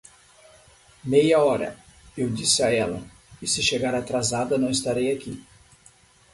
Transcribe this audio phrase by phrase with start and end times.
[1.03, 1.77] Meia hora,
[2.17, 3.03] eu disse a ela,
[3.39, 5.45] e se chegar atrasada não estarei aqui.